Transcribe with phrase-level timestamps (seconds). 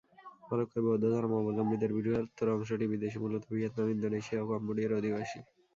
[0.45, 5.39] মরক্কোয় বৌদ্ধ ধর্মাবলম্বীদের বৃহত্তর অংশটি বিদেশী, মূলত ভিয়েতনাম, ইন্দোনেশিয়া ও কম্বোডিয়ার অধিবাসী।